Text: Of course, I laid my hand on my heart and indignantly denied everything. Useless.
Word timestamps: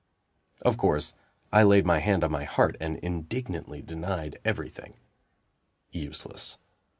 Of 0.63 0.77
course, 0.77 1.13
I 1.53 1.61
laid 1.61 1.85
my 1.85 1.99
hand 1.99 2.23
on 2.23 2.31
my 2.31 2.43
heart 2.43 2.75
and 2.81 2.97
indignantly 2.97 3.83
denied 3.83 4.39
everything. 4.43 4.95
Useless. 5.91 6.57